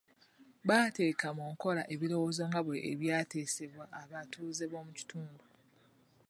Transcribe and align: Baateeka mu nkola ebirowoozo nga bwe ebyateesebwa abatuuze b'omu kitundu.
Baateeka 0.67 1.27
mu 1.37 1.45
nkola 1.53 1.83
ebirowoozo 1.93 2.43
nga 2.49 2.61
bwe 2.65 2.77
ebyateesebwa 2.91 3.85
abatuuze 4.01 4.63
b'omu 4.71 4.91
kitundu. 4.99 5.43